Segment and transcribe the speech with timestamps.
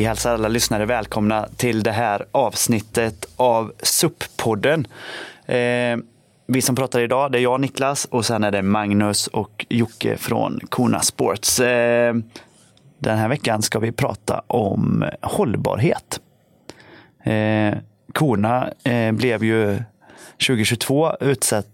[0.00, 4.86] Vi hälsar alla lyssnare välkomna till det här avsnittet av SUP-podden.
[5.46, 5.98] Eh,
[6.46, 10.16] vi som pratar idag, det är jag Niklas och sen är det Magnus och Jocke
[10.16, 11.60] från Kona Sports.
[11.60, 12.14] Eh,
[12.98, 16.20] den här veckan ska vi prata om hållbarhet.
[17.24, 17.78] Eh,
[18.12, 19.82] Kona eh, blev ju
[20.46, 21.66] 2022 utsett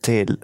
[0.00, 0.38] till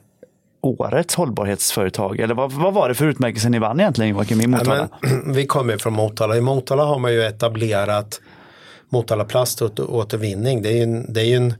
[0.60, 2.20] årets hållbarhetsföretag?
[2.20, 4.76] Eller vad, vad var det för utmärkelse ni vann egentligen Joakim i Motala?
[4.76, 6.36] Ja, men, vi kommer från Motala.
[6.36, 8.20] I Motala har man ju etablerat
[8.88, 10.62] Motala plaståtervinning.
[10.62, 11.54] Det är ju en, det är en,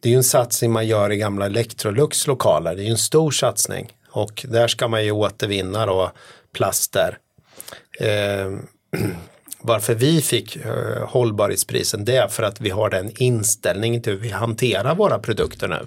[0.00, 2.74] det är en satsning man gör i gamla Electrolux lokaler.
[2.74, 6.12] Det är ju en stor satsning och där ska man ju återvinna då
[6.54, 7.18] plaster.
[8.00, 8.58] Eh,
[9.60, 14.20] varför vi fick eh, hållbarhetsprisen det är för att vi har den inställningen till hur
[14.20, 15.86] vi hanterar våra produkter nu.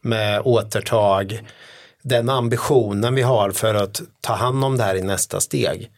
[0.00, 1.42] Med återtag,
[2.02, 5.90] den ambitionen vi har för att ta hand om det här i nästa steg.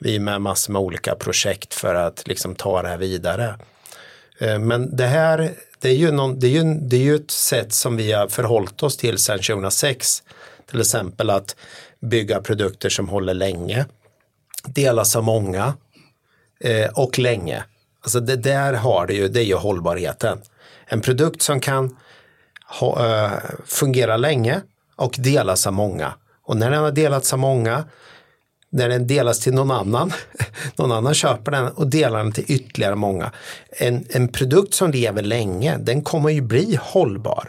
[0.00, 3.54] Vi är med massor med olika projekt för att liksom ta det här vidare.
[4.38, 5.50] Eh, men det här
[5.82, 8.28] det är, ju någon, det, är ju, det är ju ett sätt som vi har
[8.28, 10.22] förhållit oss till sedan 2006.
[10.70, 11.56] Till exempel att
[12.00, 13.86] bygga produkter som håller länge,
[14.66, 15.74] delas av många
[16.60, 17.64] eh, och länge.
[18.02, 20.38] Alltså det där har det ju, det är ju hållbarheten.
[20.86, 21.96] En produkt som kan
[22.72, 24.60] fungerar eh, fungera länge
[24.96, 26.14] och delas av många.
[26.46, 27.84] Och när den har delats av många,
[28.70, 30.12] när den delas till någon annan,
[30.76, 33.32] någon annan köper den och delar den till ytterligare många.
[33.70, 37.48] En, en produkt som lever länge, den kommer ju bli hållbar.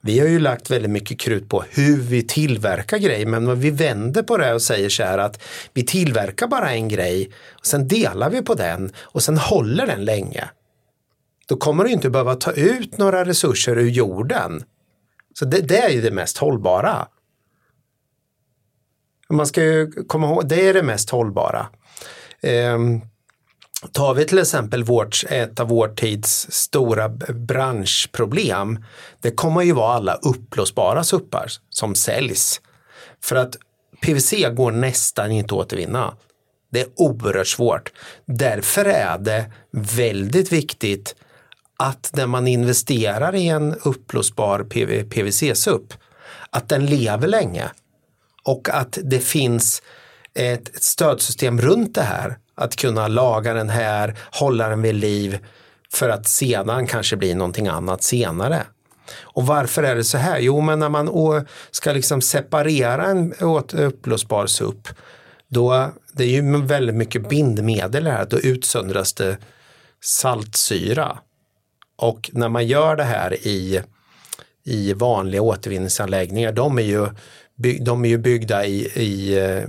[0.00, 4.22] Vi har ju lagt väldigt mycket krut på hur vi tillverkar grejer men vi vänder
[4.22, 5.42] på det och säger så här att
[5.72, 10.04] vi tillverkar bara en grej och sen delar vi på den och sen håller den
[10.04, 10.44] länge.
[11.48, 14.64] Då kommer du inte behöva ta ut några resurser ur jorden
[15.38, 17.08] så det, det är ju det mest hållbara.
[19.28, 21.66] Man ska ju komma ihåg, det är det mest hållbara.
[22.40, 22.78] Eh,
[23.92, 28.84] tar vi till exempel vårt, ett av vår tids stora branschproblem,
[29.20, 32.60] det kommer ju vara alla upplåsbara suppar som säljs.
[33.22, 33.56] För att
[34.02, 36.16] PVC går nästan inte att återvinna.
[36.70, 37.92] Det är oerhört svårt.
[38.26, 41.14] Därför är det väldigt viktigt
[41.76, 44.64] att när man investerar i en upplösbar
[45.10, 45.94] PVC-SUP,
[46.50, 47.70] att den lever länge
[48.44, 49.82] och att det finns
[50.34, 52.38] ett, stödsystem runt det här.
[52.54, 55.38] Att kunna laga den här, hålla den vid liv
[55.92, 58.62] för att sedan kanske bli någonting annat senare.
[59.22, 60.38] Och varför är det så här?
[60.38, 61.10] Jo, men när man
[61.70, 64.88] ska liksom separera en upplösbar SUP,
[65.48, 69.38] då det är ju väldigt mycket bindmedel här, då utsöndras det
[70.04, 71.18] saltsyra.
[71.96, 73.82] Och när man gör det här i,
[74.64, 77.08] i vanliga återvinningsanläggningar, de är ju,
[77.80, 79.64] de är ju byggda i, i, eh,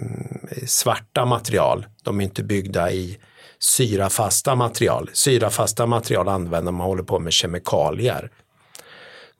[0.66, 1.86] svarta material.
[2.04, 3.18] De är inte byggda i
[3.60, 5.10] syrafasta material.
[5.14, 8.32] Syrafasta material använder man håller på med kemikalier.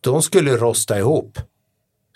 [0.02, 1.40] De skulle rosta ihop.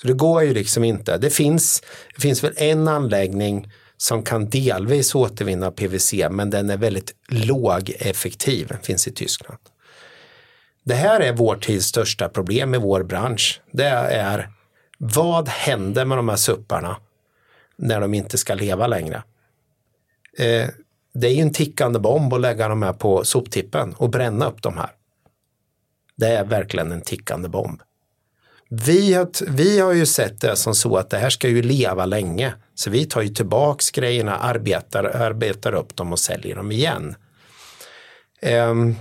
[0.01, 1.17] Så det går ju liksom inte.
[1.17, 1.81] Det finns,
[2.15, 8.67] det finns väl en anläggning som kan delvis återvinna PVC men den är väldigt lågeffektiv.
[8.67, 9.59] Den finns i Tyskland.
[10.83, 13.61] Det här är vår tids största problem i vår bransch.
[13.71, 14.49] Det är
[14.97, 16.97] vad händer med de här supparna
[17.75, 19.23] när de inte ska leva längre?
[20.37, 20.67] Eh,
[21.13, 24.61] det är ju en tickande bomb att lägga de här på soptippen och bränna upp
[24.61, 24.91] de här.
[26.15, 27.81] Det är verkligen en tickande bomb.
[28.69, 32.05] Vi har, vi har ju sett det som så att det här ska ju leva
[32.05, 32.53] länge.
[32.75, 37.15] Så vi tar ju tillbaks grejerna, arbetar, arbetar upp dem och säljer dem igen.
[38.41, 38.95] Um,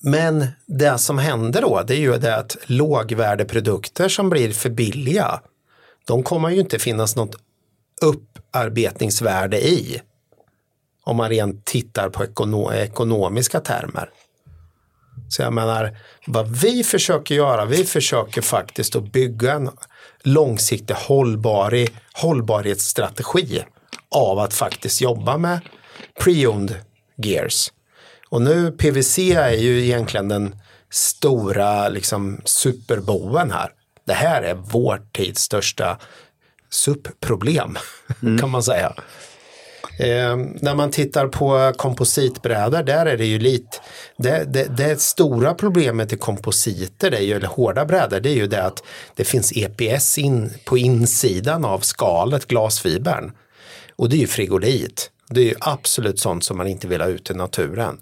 [0.00, 5.40] men det som händer då, det är ju det att lågvärdeprodukter som blir för billiga,
[6.06, 7.36] de kommer ju inte finnas något
[8.02, 10.00] upparbetningsvärde i.
[11.04, 14.10] Om man rent tittar på ekono ekonomiska termer.
[15.28, 19.70] Så jag menar, vad vi försöker göra, vi försöker faktiskt att bygga en
[20.22, 23.64] långsiktig hållbar, hållbarhetsstrategi
[24.10, 25.60] av att faktiskt jobba med
[26.20, 26.74] pre-owned
[27.16, 27.72] gears.
[28.32, 30.54] Och nu PVC är ju egentligen den
[30.90, 33.70] stora liksom, superboven här.
[34.06, 35.98] Det här är vår tids största
[36.70, 37.78] SUP-problem
[38.22, 38.38] mm.
[38.38, 38.92] kan man säga.
[39.98, 43.78] Eh, när man tittar på kompositbrädor, där är det ju lite,
[44.16, 48.36] det, det, det stora problemet i kompositer, det är ju, eller hårda brädor, det är
[48.36, 48.82] ju det att
[49.16, 53.32] det finns EPS in, på insidan av skalet, glasfibern.
[53.96, 55.10] Och det är ju frigolit.
[55.28, 57.98] Det är ju absolut sånt som man inte vill ha ut i naturen.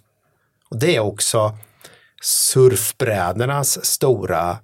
[0.71, 1.59] Och det är också
[2.23, 4.59] surfbrädornas stora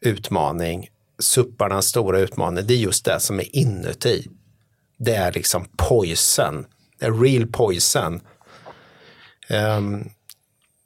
[0.00, 0.88] utmaning,
[1.18, 4.26] supparnas stora utmaning, det är just det som är inuti.
[4.98, 6.66] Det är liksom poison,
[6.98, 8.14] det är real poison.
[8.14, 8.20] Um,
[9.48, 10.08] ehm,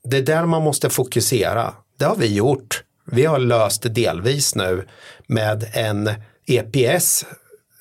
[0.05, 1.75] det är där man måste fokusera.
[1.99, 2.83] Det har vi gjort.
[3.05, 4.89] Vi har löst det delvis nu
[5.27, 6.11] med en
[6.47, 7.25] EPS.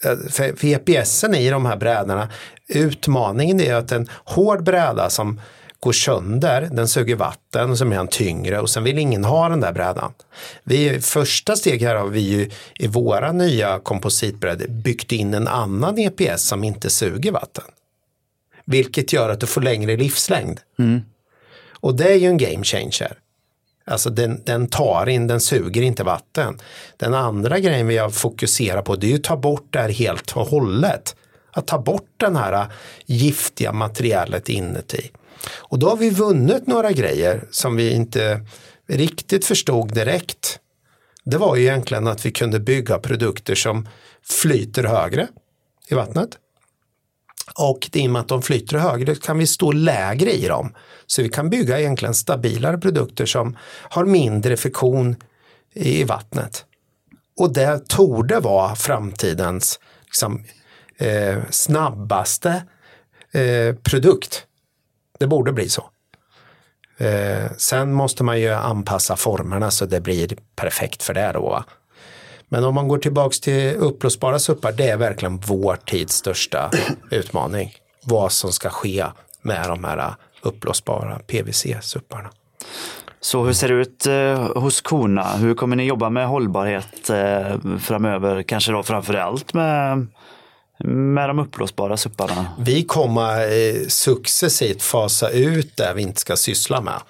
[0.03, 2.29] Eh, för, för EPSen i de här brädorna,
[2.67, 5.41] utmaningen är att en hård bräda som
[5.85, 9.49] går sönder, den suger vatten och så blir den tyngre och sen vill ingen ha
[9.49, 10.13] den där brädan.
[10.63, 12.49] Vi, första steg här har vi ju
[12.79, 17.63] i våra nya kompositbrädor byggt in en annan EPS som inte suger vatten.
[18.65, 20.59] Vilket gör att du får längre livslängd.
[20.79, 21.01] Mm.
[21.71, 23.17] Och det är ju en game changer.
[23.85, 26.59] Alltså den, den tar in, den suger inte vatten.
[26.97, 29.89] Den andra grejen vi har fokuserat på det är ju att ta bort det här
[29.89, 31.15] helt och hållet.
[31.51, 32.67] Att ta bort den här
[33.05, 35.11] giftiga materialet inuti.
[35.43, 38.41] Och då har vi vunnit några grejer som vi inte
[38.87, 40.59] riktigt förstod direkt.
[41.23, 43.87] Det var ju egentligen att vi kunde bygga produkter som
[44.23, 45.27] flyter högre
[45.87, 46.37] i vattnet.
[47.59, 50.73] Och i och med att de flyter högre kan vi stå lägre i dem.
[51.05, 53.57] Så vi kan bygga egentligen stabilare produkter som
[53.89, 55.15] har mindre friktion
[55.73, 56.65] i vattnet.
[57.37, 60.43] Och det torde vara framtidens liksom,
[60.97, 62.63] eh, snabbaste
[63.31, 64.45] eh, produkt.
[65.19, 65.89] Det borde bli så.
[66.97, 71.49] Eh, sen måste man ju anpassa formerna så det blir perfekt för det då.
[71.49, 71.63] Va?
[72.49, 76.71] Men om man går tillbaks till upplösbara suppar, det är verkligen vår tids största
[77.11, 77.73] utmaning.
[78.03, 79.05] Vad som ska ske
[79.41, 82.29] med de här upplösbara PVC-supparna.
[83.19, 85.37] Så hur ser det ut eh, hos Kona?
[85.37, 88.43] Hur kommer ni jobba med hållbarhet eh, framöver?
[88.43, 90.07] Kanske då framför allt med,
[90.83, 92.45] med de uppblåsbara supparna?
[92.59, 97.01] Vi kommer eh, successivt fasa ut det vi inte ska syssla med.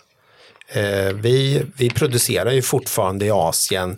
[0.70, 3.98] Eh, vi, vi producerar ju fortfarande i Asien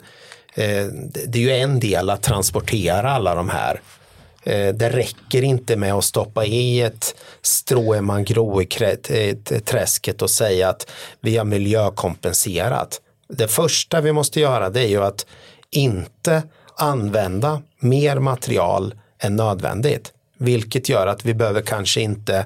[0.57, 0.85] Eh,
[1.27, 3.81] det är ju en del att transportera alla de här.
[4.43, 10.91] Eh, det räcker inte med att stoppa i ett strå i mangroveträsket och säga att
[11.21, 13.01] vi har miljökompenserat.
[13.29, 15.25] Det första vi måste göra det är ju att
[15.71, 16.43] inte
[16.75, 20.13] använda mer material än nödvändigt.
[20.37, 22.45] Vilket gör att vi behöver kanske inte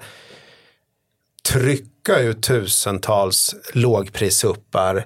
[1.44, 5.06] trycka ut tusentals lågprisuppar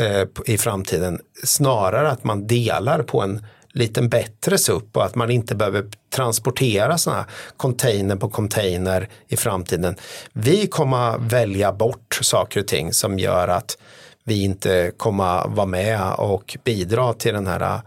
[0.00, 1.20] Eh, i framtiden.
[1.44, 6.98] Snarare att man delar på en liten bättre SUP och att man inte behöver transportera
[6.98, 7.26] sådana
[7.56, 9.96] container på container i framtiden.
[10.32, 13.78] Vi kommer välja bort saker och ting som gör att
[14.24, 17.80] vi inte kommer vara med och bidra till den här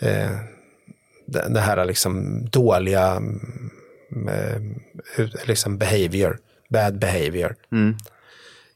[0.00, 0.30] eh,
[1.32, 3.22] det här liksom dåliga
[4.28, 4.62] eh,
[5.44, 6.38] liksom behavior,
[6.70, 7.56] bad behavior.
[7.72, 7.96] Mm.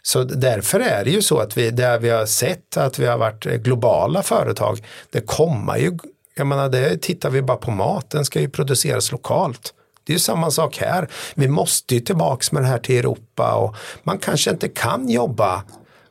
[0.03, 3.19] Så därför är det ju så att vi, där vi har sett att vi har
[3.19, 5.99] varit globala företag, det kommer ju,
[6.35, 9.75] jag menar det tittar vi bara på mat, den ska ju produceras lokalt.
[10.05, 11.09] Det är ju samma sak här.
[11.35, 15.63] Vi måste ju tillbaks med det här till Europa och man kanske inte kan jobba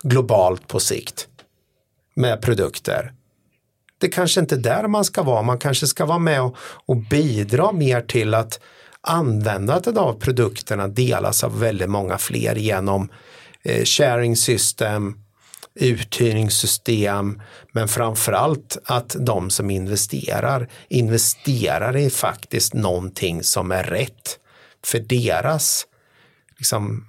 [0.01, 1.27] globalt på sikt
[2.15, 3.13] med produkter.
[3.97, 6.97] Det kanske inte är där man ska vara, man kanske ska vara med och, och
[6.97, 8.59] bidra mer till att
[9.01, 13.09] användandet av produkterna delas av väldigt många fler genom
[13.65, 15.15] Eh, sharing system,
[15.79, 24.39] uthyrningssystem, men framförallt att de som investerar investerar i faktiskt någonting som är rätt
[24.85, 25.85] för deras
[26.57, 27.07] liksom,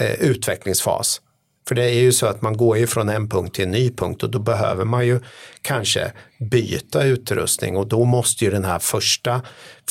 [0.00, 1.21] eh, utvecklingsfas.
[1.68, 3.90] För det är ju så att man går ju från en punkt till en ny
[3.90, 5.20] punkt och då behöver man ju
[5.62, 6.12] kanske
[6.50, 9.42] byta utrustning och då måste ju den här första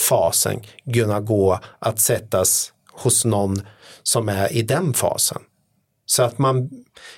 [0.10, 0.62] fasen
[0.94, 3.62] kunna gå att sättas hos någon
[4.04, 5.42] som är i den fasen.
[6.06, 6.70] Så att man,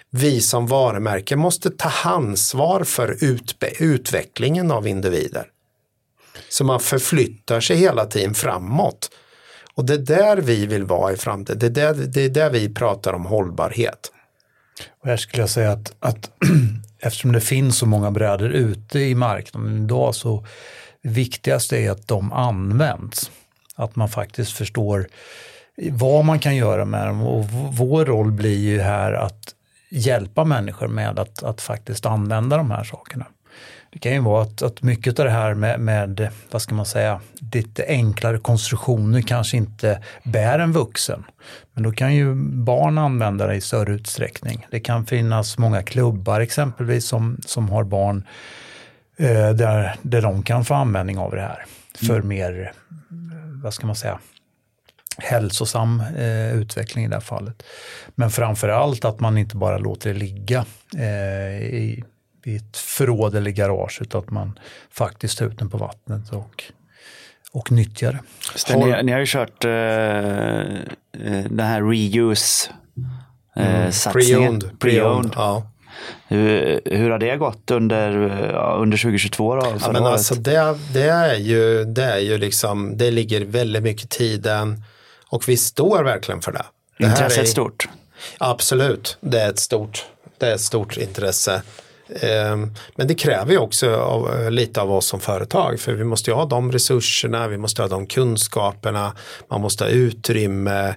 [0.10, 5.46] vi som varumärke måste ta ansvar för utbe, utvecklingen av individer.
[6.50, 9.10] Så man förflyttar sig hela tiden framåt.
[9.76, 11.60] Och det är där vi vill vara i framtiden.
[11.60, 14.12] Det är där, det är där vi pratar om hållbarhet.
[15.02, 16.30] Och här skulle jag säga att, att
[17.00, 20.46] eftersom det finns så många brädor ute i marknaden idag så
[21.02, 23.32] det viktigaste är att de används.
[23.76, 25.08] Att man faktiskt förstår
[25.92, 29.56] vad man kan göra med dem och vår roll blir ju här att
[29.90, 33.26] hjälpa människor med att, att faktiskt använda de här sakerna.
[33.94, 36.86] Det kan ju vara att, att mycket av det här med, med, vad ska man
[36.86, 37.22] säga,
[37.54, 41.24] lite enklare konstruktioner kanske inte bär en vuxen.
[41.74, 44.68] Men då kan ju barn använda det i större utsträckning.
[44.72, 48.28] Det kan finnas många klubbar exempelvis som, som har barn
[49.18, 51.66] eh, där, där de kan få användning av det här
[52.08, 52.28] för mm.
[52.28, 52.72] mer,
[53.64, 54.20] vad ska man säga,
[55.18, 57.64] hälsosam eh, utveckling i det här fallet.
[58.16, 60.66] Men framför allt att man inte bara låter det ligga
[60.98, 62.04] eh, i,
[62.48, 64.60] i ett förråd eller garage utan att man
[64.92, 66.64] faktiskt tar ut den på vattnet och,
[67.52, 68.74] och nyttjar det.
[68.74, 68.88] Har...
[68.88, 72.76] Ni, ni, har ju kört, eh, eh den här reuse eh,
[73.56, 73.92] Mm.
[73.92, 74.62] satsningen.
[74.62, 74.78] Pre-owned.
[74.80, 75.32] Pre-owned.
[75.36, 75.70] Ja.
[76.28, 78.12] Hur, hur har det gått under,
[78.56, 79.62] under 2022 då?
[79.66, 83.84] Ja, förra men alltså det, det är ju, det är ju liksom, det ligger väldigt
[83.84, 84.84] mycket tiden
[85.30, 86.66] och vi står verkligen för det.
[86.98, 87.90] det Intresset är- stort.
[88.38, 90.06] Absolut, det är ett stort,
[90.38, 91.62] det är ett stort intresse.
[92.22, 96.32] Ehm, Men det kräver ju också av, lite av oss som företag för vi måste
[96.32, 99.16] ju ha de resurserna, vi måste ha de kunskaperna,
[99.50, 100.96] man måste ha utrymme.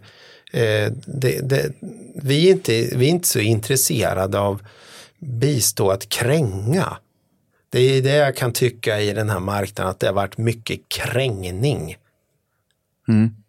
[0.53, 1.73] Eh, Det, det,
[2.23, 4.63] vi, är inte, vi är inte så intresserade av
[5.19, 6.97] bistå att kränga.
[7.71, 10.81] Det är det jag kan tycka i den här marknaden att det har varit mycket
[10.89, 11.97] krängning.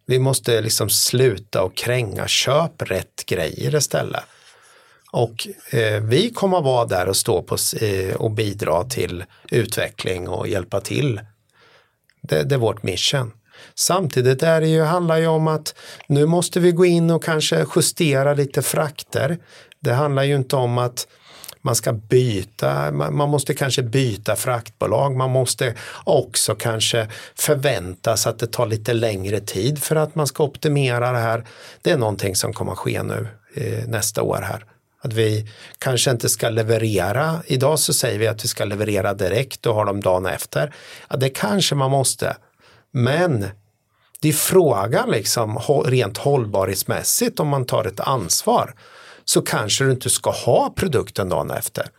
[0.06, 4.24] Vi måste liksom sluta och kränga, köp rätt grejer istället.
[5.12, 10.30] Och eh, vi kommer att vara där och stå på, eh, och bidra till utveckling
[10.30, 11.22] och hjälpa till.
[12.22, 13.32] Det, det är vårt mission.
[13.76, 15.76] Samtidigt är det ju, handlar ju om att
[16.08, 19.38] nu måste vi gå in och kanske justera lite frakter.
[19.80, 21.08] Det handlar ju inte om att
[21.62, 25.74] man ska byta, man man måste kanske byta fraktbolag, man måste
[26.04, 31.18] också kanske förväntas att det tar lite längre tid för att man ska optimera det
[31.18, 31.46] här.
[31.82, 34.66] Det är någonting som kommer att ske nu eh, nästa år här.
[35.08, 35.48] Att vi
[35.78, 39.86] kanske inte ska leverera, idag så säger vi att vi ska leverera direkt och har
[39.86, 40.74] dem dagen efter.
[41.10, 42.38] Ja, det kanske man måste.
[42.92, 43.46] Men
[44.22, 48.76] det är frågan liksom rent hållbarhetsmässigt om man tar ett ansvar
[49.26, 51.90] så kanske du inte ska ha produkten dagen efter.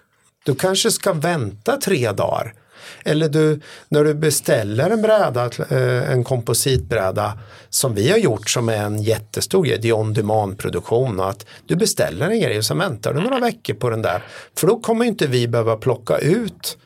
[0.45, 2.55] Du kanske ska vänta tre dagar.
[3.05, 8.69] Eller du, när du beställer en bräda, eh, en kompositbräda som vi har gjort som
[8.69, 12.65] är en jättestor grej, det är on demand produktion att du beställer en grej och
[12.65, 14.23] så väntar du några veckor på den där.
[14.59, 16.79] För då kommer inte vi behöva plocka ut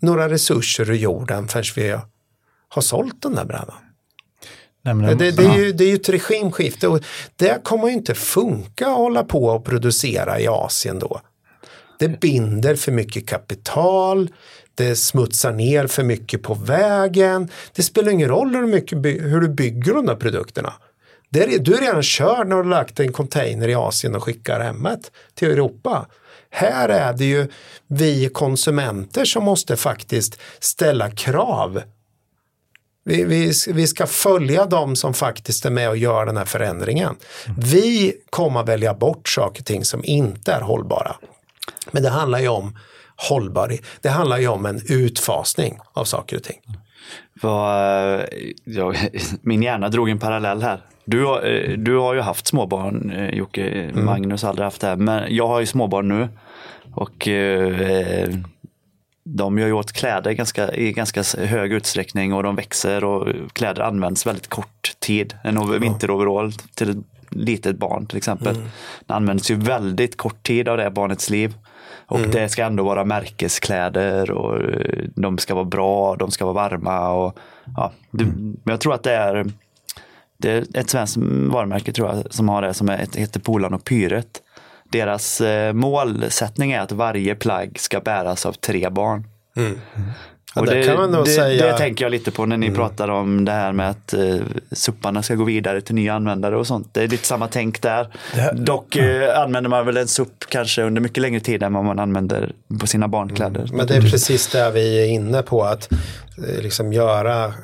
[0.00, 1.96] några resurser ur jorden förrän vi
[2.68, 3.74] har sålt den där brädan.
[4.84, 7.00] Nej, men Det, det, är ju, det är ju ett regimskifte och
[7.36, 11.20] det kommer inte funka att hålla på och producera i Asien då.
[11.98, 14.30] Det binder för mycket kapital,
[14.74, 17.48] det smutsar ner för mycket på vägen.
[17.74, 20.72] Det spelar ingen roll hur, mycket hur du bygger de där produkterna.
[21.30, 24.22] Det är, du är redan körd när du har lagt en container i Asien och
[24.22, 26.06] skickar hemmet till Europa.
[26.50, 27.48] Här är det ju
[27.86, 31.82] vi konsumenter som måste faktiskt ställa krav
[33.04, 37.16] vi, vi, vi ska följa dem som faktiskt är med och gör den här förändringen.
[37.58, 41.16] Vi kommer välja bort saker och ting som inte är hållbara.
[41.90, 42.78] Men det handlar ju om
[43.28, 46.58] hållbar, det handlar ju om en utfasning av saker och ting.
[47.42, 48.20] Eh,
[49.42, 50.80] min hjärna drog en parallell här.
[51.04, 54.96] Du, har- eh, du har ju haft småbarn eh, Jocke, Magnus har aldrig haft det.
[54.96, 56.28] Men jag har ju småbarn nu.
[56.94, 58.28] Och eh,
[59.24, 63.82] de gör ju åt kläder ganska, i ganska hög utsträckning och de växer och kläder
[63.82, 65.34] används väldigt kort tid.
[65.44, 66.96] En over- vinteroverall till ett
[67.30, 68.56] litet barn till exempel.
[69.06, 71.54] Det används ju väldigt kort tid av det barnets liv.
[72.06, 76.68] Och det ska ändå vara märkeskläder och eh, de ska vara bra, de ska vara
[76.68, 77.08] varma.
[77.08, 77.38] Och,
[77.76, 79.46] ja, det, Men jag tror att det är,
[80.36, 81.16] det är ett svenskt
[81.52, 84.42] varumärke tror jag som har det som heter Polan och Pyret.
[84.84, 89.26] Deras eh, målsättning är att varje plagg ska bäras av tre barn.
[90.54, 90.82] Ja, det
[91.24, 91.72] det, säga- Mm.
[91.72, 94.36] det tänker jag lite på när ni pratar om det här med att eh,
[94.72, 96.88] supparna ska gå vidare till nya användare och sånt.
[96.94, 98.08] Det är lite samma tänk där.
[98.34, 101.84] Det- Dock eh, använder man väl en supp kanske under mycket längre tid än vad
[101.84, 103.60] man använder på sina barnkläder.
[103.64, 103.76] Mm.
[103.76, 107.54] Men det är precis det vi är inne på att eh, liksom göra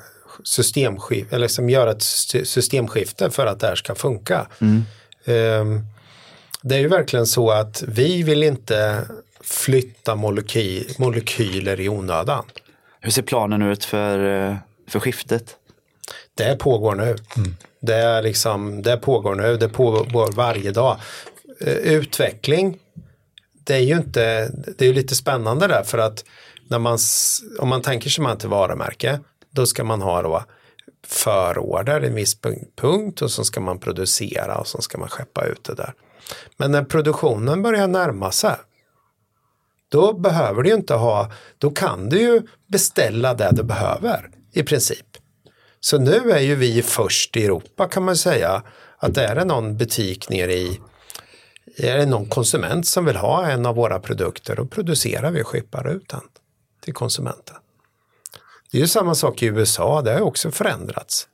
[0.44, 4.46] systemskifte, eller liksom göra ett sy- systemskifte för att det här ska funka.
[5.24, 5.80] Ehm,
[6.62, 8.98] Det är ju verkligen så att vi vill inte
[9.40, 12.44] flytta moleky- molekyler i onödan.
[13.00, 14.56] Hur ser planen ut för, eh,
[14.88, 15.56] för skiftet?
[16.34, 17.16] Det pågår nu.
[17.80, 20.96] Det, är liksom, det pågår nu, det pågår varje dag.
[21.60, 22.78] Eh, Utveckling,
[23.64, 26.24] det är ju inte, det är ju lite spännande där för att
[26.68, 26.98] när man,
[27.58, 30.44] om man tänker sig man till varumärke, då ska man ha då
[31.06, 35.08] förorder i en viss punkt- punkt och så ska man producera och så ska man
[35.08, 35.94] skeppa ut det där.
[36.56, 38.56] Men när produktionen börjar närma sig,
[39.88, 45.06] då behöver du inte ha, då kan du ju beställa det du behöver i princip.
[45.80, 48.62] Så nu är ju vi först i Europa kan man säga
[48.98, 50.80] att är det någon butik nere i
[51.76, 55.46] är det någon konsument som vill ha en av våra produkter då producerar vi och
[55.46, 56.20] skippar ut den
[56.80, 57.56] till konsumenten.
[58.70, 61.28] Det är ju samma sak i USA, det har ju också förändrats.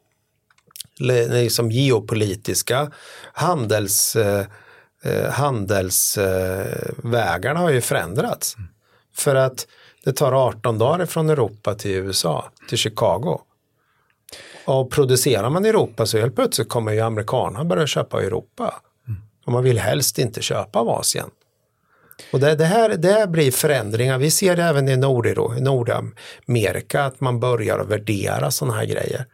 [0.98, 2.92] Liksom geopolitiska
[3.32, 4.46] handels, eh,
[5.04, 8.56] eh, handelsvägarna har ju förändrats.
[9.16, 9.66] För att
[10.04, 13.40] det tar 18 dagar från Europa till USA, till Chicago.
[14.66, 18.74] Och producerar man i Europa så helt plötsligt kommer ju amerikanerna börja köpa i Europa.
[19.08, 19.20] Mm.
[19.46, 21.30] Och man vill helst inte köpa av Asien.
[22.32, 24.18] Och det, det, här, det här blir förändringar.
[24.18, 24.96] Vi ser det även i
[25.60, 29.26] Nordamerika att man börjar värdera sådana här grejer.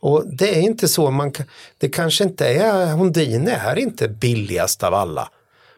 [0.00, 1.32] Och det är inte så, man,
[1.78, 5.30] det kanske inte är, Hondine är inte billigast av alla.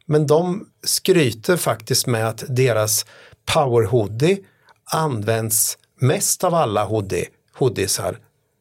[0.07, 3.07] Men de skryter faktiskt med att deras
[3.55, 4.39] Power Hoodie
[4.85, 7.27] används mest av alla hoodie,
[7.59, 8.19] hoodiesar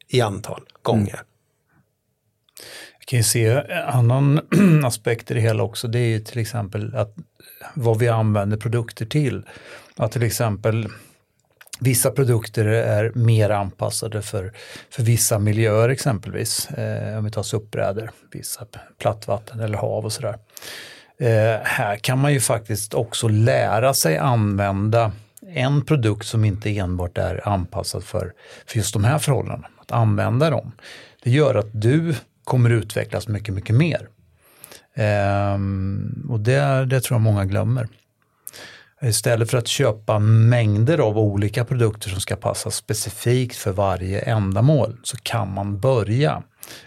[0.08, 1.14] i antal gånger.
[1.14, 1.26] Mm.
[2.98, 4.40] Jag kan ju se en annan
[4.84, 5.88] aspekt i det hela också.
[5.88, 7.14] Det är ju till exempel att
[7.74, 9.42] vad vi använder produkter till.
[9.96, 10.88] Att till exempel
[11.82, 14.52] Vissa produkter är mer anpassade för,
[14.90, 16.70] för vissa miljöer exempelvis.
[16.70, 18.66] Eh, om vi tar suppbrädor, vissa
[18.98, 20.38] plattvatten eller hav och sådär.
[21.18, 25.12] Eh, här kan man ju faktiskt också lära sig använda
[25.54, 28.32] en produkt som inte enbart är anpassad för,
[28.66, 29.68] för just de här förhållandena.
[29.80, 30.72] Att använda dem.
[31.22, 34.08] Det gör att du kommer utvecklas mycket, mycket mer.
[34.94, 35.58] Eh,
[36.28, 37.88] och det, det tror jag många glömmer.
[39.02, 44.96] Istället för att köpa mängder av olika produkter som ska passa specifikt för varje ändamål
[45.02, 46.42] så kan man börja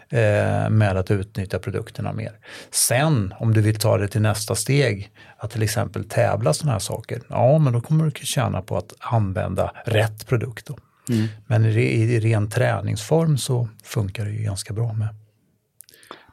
[0.10, 2.32] eh, med att utnyttja produkterna mer.
[2.72, 6.80] Sen om du vill ta det till nästa steg, att till exempel tävla sådana här
[6.80, 10.70] saker, ja men då kommer du tjäna på att använda rätt produkt.
[11.10, 11.28] Mm.
[11.48, 15.08] Men i, i ren träningsform så funkar det ju ganska bra med,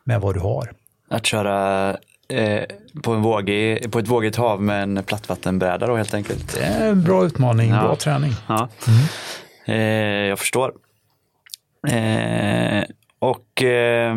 [0.04, 0.72] med vad du har.
[1.10, 1.96] Att köra
[2.30, 2.64] eh,
[3.02, 6.55] på, en vågig, på ett vågigt hav med en plattvattenbräda då helt enkelt.
[6.55, 7.83] Det är en bra utmaning, ja.
[7.83, 8.33] bra träning.
[8.48, 8.68] Ja.
[8.88, 9.00] Mm.
[9.64, 10.72] Eh, jag förstår.
[11.88, 12.85] Eh,
[13.18, 14.16] och eh,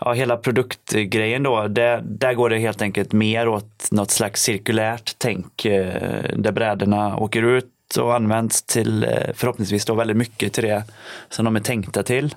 [0.00, 5.14] ja, hela produktgrejen då, det, där går det helt enkelt mer åt något slags cirkulärt
[5.18, 10.84] tänk eh, där brädorna åker ut och används till förhoppningsvis då väldigt mycket till det
[11.28, 12.34] som de är tänkta till.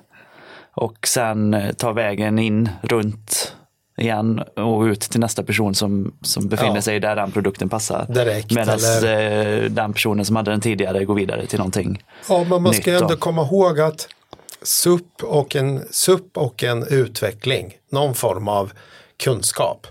[0.74, 3.56] Och sen tar vägen in runt
[3.98, 6.82] igen och ut till nästa person som, som befinner ja.
[6.82, 8.06] sig där den produkten passar.
[8.08, 8.52] Direkt.
[8.52, 9.64] Medan eller...
[9.64, 12.92] Eh, den personen som hade den tidigare går vidare till någonting Ja, men man ska
[12.92, 14.08] ändå komma ihåg att
[14.62, 18.72] SUP och, en, SUP och en utveckling, någon form av
[19.22, 19.86] kunskap,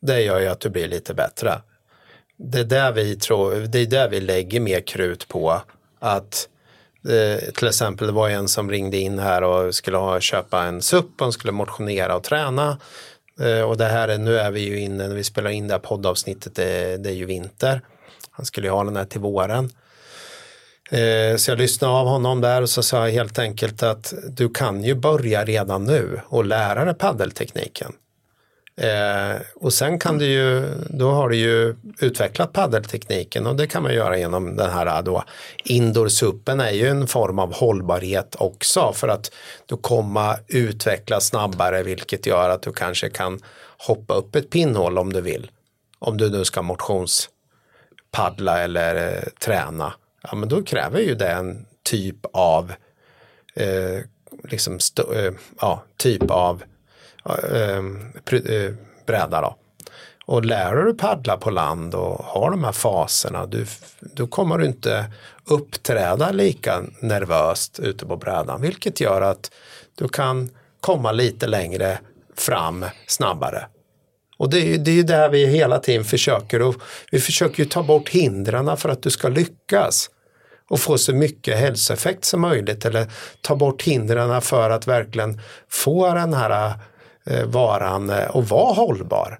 [0.00, 1.60] det gör ju att du blir lite bättre.
[2.36, 5.60] Det är där vi, tror, det är där vi lägger mer krut på
[6.00, 6.48] att
[7.08, 10.82] eh, till exempel det var en som ringde in här och skulle ha, köpa en
[10.82, 12.78] SUP och skulle motionera och träna.
[13.40, 15.74] Eh, och det här är, nu är vi ju inne, när vi spelar in det
[15.74, 17.80] här poddavsnittet, det, det är ju vinter.
[18.30, 19.70] Han skulle ju ha den här till våren.
[20.90, 24.48] Eh, så jag lyssnade av honom där och så sa jag helt enkelt att du
[24.48, 27.92] kan ju börja redan nu och lära dig paddeltekniken.
[28.80, 33.82] Eh, och sen kan du ju, då har du ju utvecklat paddeltekniken och det kan
[33.82, 35.24] man göra genom den här eh, då
[35.64, 39.32] indoor-suppen är ju en form av hållbarhet också för att
[39.66, 43.40] du kommer utveckla snabbare vilket gör att du kanske kan
[43.78, 45.50] hoppa upp ett pinnhål om du vill.
[45.98, 49.92] Om du nu ska motionspaddla eller eh, träna.
[50.22, 52.72] Ja men då kräver ju det en typ av
[53.54, 54.00] eh,
[54.44, 54.78] liksom
[55.14, 56.62] eh, ja, typ av
[57.28, 57.78] Eh,
[58.54, 58.72] eh,
[59.06, 59.56] bräda då.
[60.26, 63.66] Och lär du paddla på land och har de här faserna, du,
[64.00, 65.04] då kommer du inte
[65.44, 69.50] uppträda lika nervöst ute på brädan, vilket gör att
[69.94, 71.98] du kan komma lite längre
[72.36, 73.66] fram snabbare.
[74.38, 76.74] Och det är, det är ju där vi hela tiden försöker och
[77.10, 80.10] vi försöker ju ta bort hindren för att du ska lyckas
[80.68, 83.06] och få så mycket hälsoeffekt som möjligt eller
[83.40, 86.74] ta bort hindren för att verkligen få den här
[87.30, 89.38] Eh, varan eh, och vara hållbar.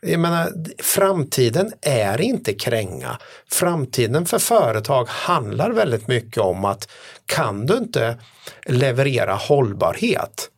[0.00, 3.18] Jag menar, framtiden är inte kränga.
[3.50, 6.88] Framtiden för företag handlar väldigt mycket om att
[7.26, 8.18] kan du inte
[8.66, 10.50] leverera hållbarhet,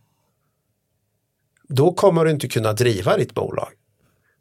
[1.68, 3.68] då kommer du inte kunna driva ditt bolag.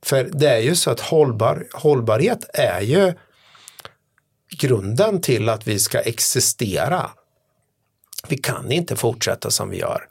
[0.03, 3.13] För det är ju så att hållbar, hållbarhet är ju
[4.57, 7.09] grunden till att vi ska existera.
[8.27, 10.08] Vi kan inte fortsätta som vi gör.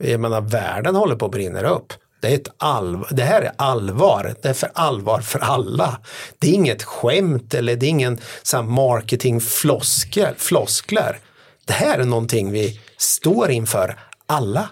[0.00, 1.92] Jag menar, världen håller på att brinna upp.
[2.20, 6.00] Det, är ett allvar, det här är allvar, det är för allvar för alla.
[6.38, 8.18] Det är inget skämt eller det är ingen
[8.64, 11.18] marketingfloskler.
[11.64, 14.68] Det här är någonting vi står inför alla.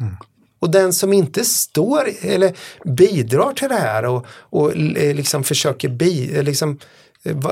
[0.00, 0.16] Mm.
[0.58, 6.42] Och den som inte står eller bidrar till det här och, och liksom försöker bi,
[6.42, 6.78] liksom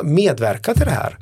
[0.02, 1.18] medverka till det här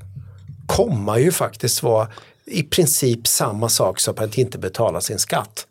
[0.67, 2.09] kommer ju faktiskt vara
[2.47, 5.67] i princip samma sak som att inte betala sin skatt.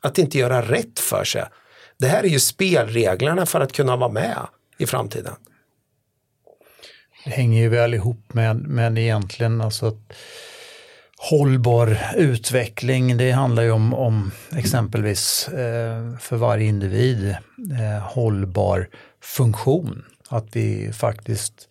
[0.00, 1.44] Att inte göra rätt för sig.
[1.98, 4.38] Det här är ju spelreglerna för att kunna vara med
[4.78, 5.34] i framtiden.
[7.24, 10.12] Det hänger ju väl ihop med, men egentligen alltså att
[11.30, 13.16] hållbar utveckling.
[13.16, 17.36] Det handlar ju om, om exempelvis eh, för varje individ
[17.80, 18.88] eh, hållbar
[19.20, 20.04] funktion.
[20.28, 21.68] Att vi faktiskt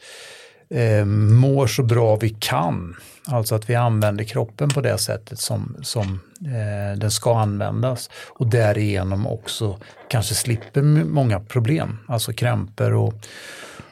[0.70, 2.96] eh, mår så bra vi kan.
[3.28, 8.48] Alltså att vi använder kroppen på det sättet som, som eh, den ska användas och
[8.48, 13.14] därigenom också kanske slipper många problem, alltså krämpor och,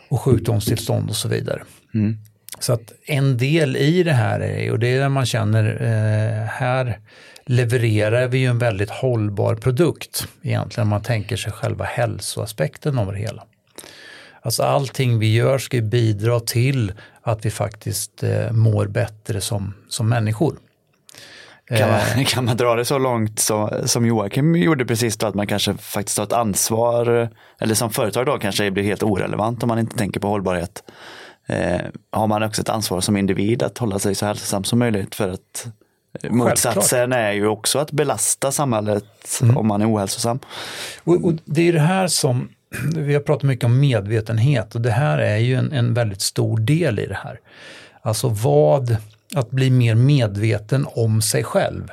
[0.09, 1.63] och sjukdomstillstånd och så vidare.
[1.93, 2.17] Mm.
[2.59, 6.45] Så att en del i det här är, och det är där man känner, eh,
[6.47, 6.99] här
[7.45, 13.11] levererar vi ju en väldigt hållbar produkt egentligen, om man tänker sig själva hälsoaspekten av
[13.11, 13.43] det hela.
[14.41, 20.10] Alltså allting vi gör ska bidra till att vi faktiskt eh, mår bättre som, som
[20.10, 20.56] människor.
[21.77, 22.25] Kan man, eh.
[22.25, 25.73] kan man dra det så långt så, som Joakim gjorde precis då, att man kanske
[25.73, 29.97] faktiskt har ett ansvar, eller som företag då kanske blir helt orelevant om man inte
[29.97, 30.84] tänker på hållbarhet.
[31.47, 35.15] Eh, har man också ett ansvar som individ att hålla sig så hälsosam som möjligt
[35.15, 35.67] för att
[36.23, 39.58] eh, Motsatsen är ju också att belasta samhället mm.
[39.58, 40.39] om man är ohälsosam.
[41.04, 42.49] Och, och det är det här som
[42.95, 46.57] vi har pratat mycket om medvetenhet och det här är ju en, en väldigt stor
[46.57, 47.39] del i det här.
[48.01, 48.97] Alltså vad,
[49.36, 51.91] att bli mer medveten om sig själv.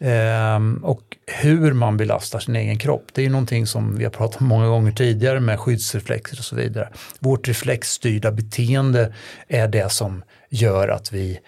[0.00, 3.04] Ehm, och hur man belastar sin egen kropp.
[3.12, 6.44] Det är ju någonting som vi har pratat om många gånger tidigare med skyddsreflexer och
[6.44, 6.88] så vidare.
[7.18, 9.14] Vårt reflexstyrda beteende
[9.48, 11.38] är det som gör att vi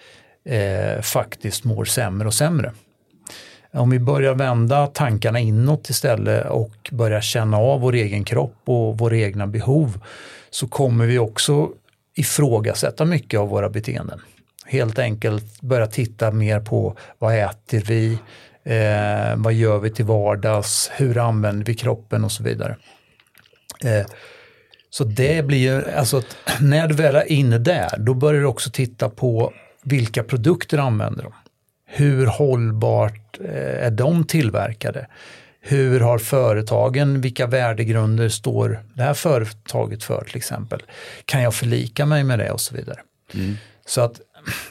[0.45, 2.71] eh, faktiskt mår sämre och sämre.
[3.71, 8.97] Om vi börjar vända tankarna inåt istället och börjar känna av vår egen kropp och
[8.97, 10.01] våra egna behov
[10.49, 11.69] så kommer vi också
[12.15, 14.21] ifrågasätta mycket av våra beteenden.
[14.65, 18.17] Helt enkelt börja titta mer på vad äter vi,
[18.63, 22.75] eh, vad gör vi till vardags, hur använder vi kroppen och så vidare.
[23.83, 24.05] Eh,
[24.89, 26.21] så det blir ju, alltså
[26.61, 29.53] när du väl är inne där, då börjar du också titta på
[29.83, 31.33] vilka produkter använder de.
[31.85, 35.07] Hur hållbart är de tillverkade?
[35.61, 40.81] Hur har företagen, vilka värdegrunder står det här företaget för till exempel?
[41.25, 42.99] Kan jag förlika mig med det och så vidare.
[43.33, 43.55] Mm.
[43.85, 44.21] Så att,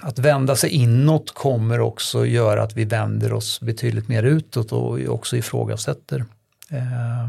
[0.00, 5.00] att vända sig inåt kommer också göra att vi vänder oss betydligt mer utåt och
[5.08, 6.24] också ifrågasätter
[6.70, 7.28] eh,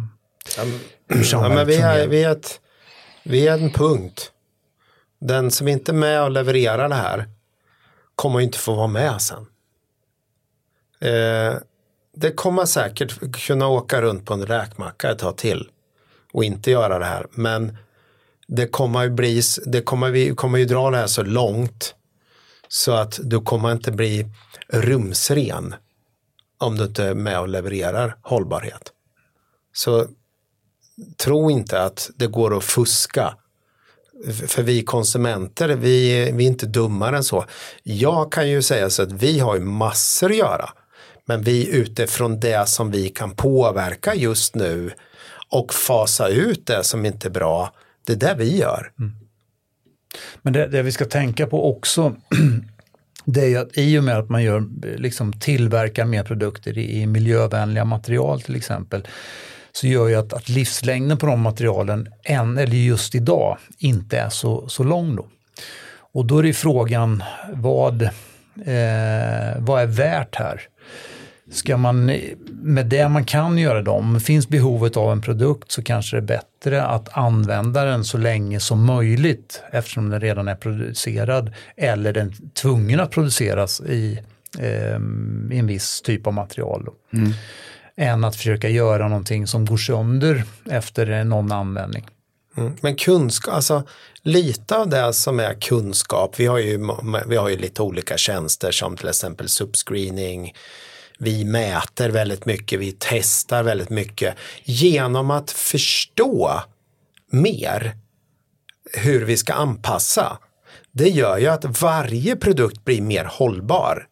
[0.58, 0.66] ja,
[1.32, 2.60] ja, men vi, är, vi, är ett,
[3.24, 4.32] vi är en punkt.
[5.22, 7.26] Den som inte är med och levererar det här
[8.16, 9.46] kommer inte få vara med sen.
[11.02, 11.54] Eh,
[12.16, 15.70] det kommer säkert kunna åka runt på en räkmacka ett tag till
[16.34, 17.28] och inte göra det här.
[17.32, 17.78] Men
[18.48, 21.96] det kommer ju bli, det kommer, vi kommer ju dra det här så långt
[22.68, 24.26] så att du kommer inte bli
[24.68, 25.76] rumsren
[26.58, 28.94] om du inte är med och levererar hållbarhet.
[29.74, 30.08] Så
[31.18, 33.36] tro inte att det går att fuska.
[34.48, 37.46] För vi konsumenter, vi, vi är inte dummare än så.
[37.84, 40.70] Jag kan ju säga så att vi har ju massor att göra
[41.30, 44.92] men vi utifrån det som vi kan påverka just nu
[45.50, 47.74] och fasa ut det som inte är bra,
[48.06, 48.92] det är det vi gör.
[49.00, 49.16] Mm.
[50.42, 52.16] Men det, det, vi ska tänka på också,
[53.26, 54.64] det är ju att i och med att man gör,
[54.98, 59.08] liksom tillverkar mer produkter i, i miljövänliga material till exempel,
[59.72, 64.30] så gör ju att, att livslängden på de materialen, än, eller just idag, inte är
[64.30, 65.16] så, så lång.
[65.16, 65.28] Då.
[66.12, 68.10] Och då är det frågan, vad, eh,
[69.58, 70.70] vad är värt här?
[71.52, 72.06] Ska man,
[72.50, 76.42] med det man kan göra det finns behovet av en produkt så kanske det är
[76.62, 82.28] bättre att använda den så länge som möjligt eftersom den redan är producerad eller den
[82.28, 84.20] är tvungen att produceras i,
[84.60, 85.00] eh,
[85.52, 86.88] i en viss typ av material.
[87.14, 87.32] Mm.
[87.98, 92.08] Än att försöka göra någonting som går sönder efter någon användning.
[92.58, 92.76] Mm.
[92.82, 93.84] Men kunskap, alltså
[94.22, 96.80] lite av det som är kunskap, vi har ju,
[97.28, 100.54] vi har ju lite olika tjänster som till exempel subscreening,
[101.20, 104.36] vi mäter väldigt mycket, vi testar väldigt mycket.
[104.64, 106.62] Genom att förstå
[107.32, 107.96] mer
[108.94, 110.38] hur vi ska anpassa,
[110.92, 114.08] det gör ju att varje produkt blir mer hållbar.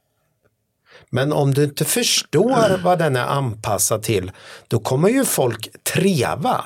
[1.10, 4.32] Men om du inte förstår vad den är anpassad till,
[4.68, 6.66] då kommer ju folk treva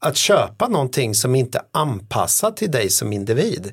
[0.00, 3.72] att köpa någonting som inte anpassat till dig som individ.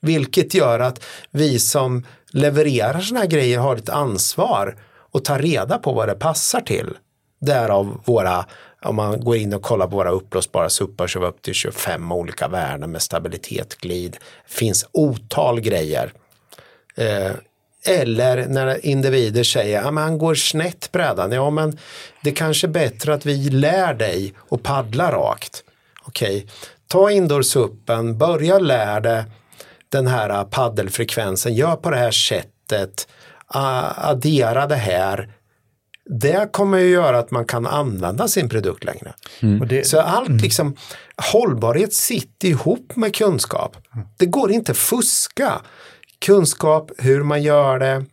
[0.00, 4.76] Vilket gör att vi som levererar sådana här grejer har ett ansvar
[5.10, 6.88] och ta reda på vad det passar till.
[7.40, 8.46] Därav våra,
[8.82, 11.54] om man går in och kollar på våra uppblåsbara suppar så är vi upp till
[11.54, 14.16] 25 olika värden med stabilitet, glid.
[14.46, 16.12] Finns otal grejer.
[16.96, 17.32] Eh,
[17.86, 21.32] eller när individer säger att ja, han går snett brädan.
[21.32, 21.78] Ja, men
[22.22, 25.64] det kanske är bättre att vi lär dig att paddla rakt.
[26.02, 26.48] Okej, okay.
[26.86, 29.24] ta indoorsuppen, börja lära dig
[29.88, 33.08] den här eh, paddelfrekvensen, gör på det här sättet
[33.48, 35.28] addera det här
[36.08, 39.14] det kommer ju göra att man kan använda sin produkt längre.
[39.40, 39.68] Mm.
[39.68, 40.42] Det, så allt mm.
[40.42, 40.76] liksom,
[41.32, 43.76] hållbarhet sitter ihop med kunskap.
[44.16, 45.60] Det går inte att fuska.
[46.18, 48.04] Kunskap, hur man gör det,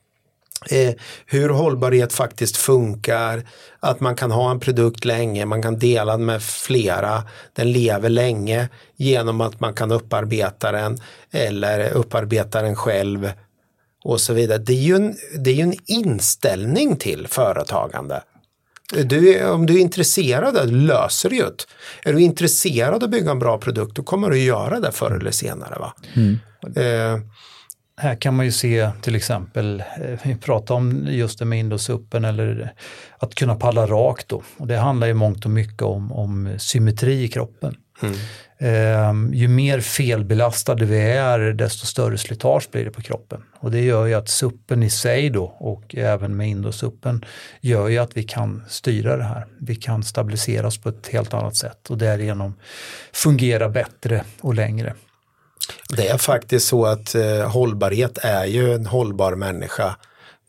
[0.70, 0.96] eh,
[1.26, 3.44] hur hållbarhet faktiskt funkar,
[3.80, 8.10] att man kan ha en produkt länge, man kan dela den med flera, den lever
[8.10, 10.98] länge genom att man kan upparbeta den
[11.32, 13.32] eller upparbeta den själv
[14.06, 14.58] och så vidare.
[14.58, 18.24] Det är ju en, det är en inställning till företagande.
[19.04, 21.66] Du, om du är intresserad, löser du det.
[22.10, 25.12] Är du intresserad av att bygga en bra produkt, då kommer du göra det förr
[25.12, 25.80] eller senare.
[25.80, 25.94] Va?
[26.14, 26.40] Mm.
[26.76, 27.22] Eh,
[27.98, 32.26] här kan man ju se till exempel, eh, vi pratar om just det med Indosuppen
[32.26, 32.74] eller
[33.20, 34.44] att kunna palla rakt då.
[34.58, 37.76] Och det handlar ju mångt och mycket om, om symmetri i kroppen.
[38.02, 38.16] Mm.
[38.58, 43.44] Eh, ju mer felbelastade vi är, desto större slitage blir det på kroppen.
[43.60, 47.26] Och det gör ju att suppen i sig då och även med Indosuppen
[47.62, 49.46] gör ju att vi kan styra det här.
[49.60, 52.54] Vi kan stabilisera oss på ett helt annat sätt och därigenom
[53.14, 54.94] fungera bättre och längre.
[55.90, 59.96] Det är faktiskt så att eh, hållbarhet är ju en hållbar människa.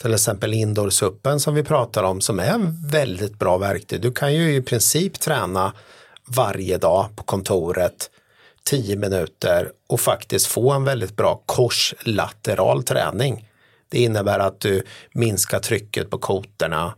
[0.03, 4.01] Till exempel indoorsuppen som vi pratar om som är en väldigt bra verktyg.
[4.01, 5.73] Du kan ju i princip träna
[6.27, 8.11] varje dag på kontoret
[8.65, 13.49] 10 minuter och faktiskt få en väldigt bra korslateral träning.
[13.89, 16.95] Det innebär att du minskar trycket på kotorna,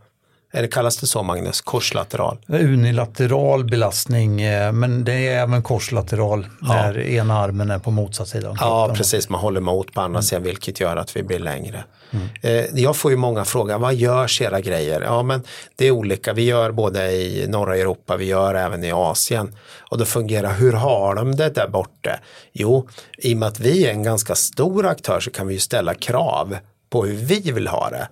[0.51, 1.61] eller kallas det så Magnus?
[1.61, 2.37] Korslateral?
[2.47, 6.67] Unilateral belastning, eh, men det är även korslateral ja.
[6.67, 8.57] när ena armen är på motsatt sida.
[8.59, 9.29] Ja, precis.
[9.29, 10.23] Man håller emot på andra mm.
[10.23, 11.83] sidan vilket gör att vi blir längre.
[12.11, 12.27] Mm.
[12.41, 15.01] Eh, jag får ju många frågor, vad görs era grejer?
[15.01, 15.43] Ja, men
[15.75, 16.33] det är olika.
[16.33, 19.55] Vi gör både i norra Europa, vi gör även i Asien.
[19.91, 22.19] Och då fungerar, hur har de det där borta?
[22.53, 25.59] Jo, i och med att vi är en ganska stor aktör så kan vi ju
[25.59, 26.57] ställa krav
[26.89, 28.07] på hur vi vill ha det.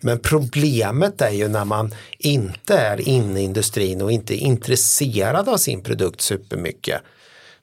[0.00, 5.48] Men problemet är ju när man inte är inne i industrin och inte är intresserad
[5.48, 7.02] av sin produkt supermycket.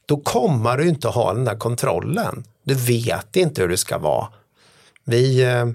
[0.05, 2.43] Då kommer du inte ha den där kontrollen.
[2.63, 4.27] Du vet inte hur det ska vara.
[5.03, 5.65] Vi, eh,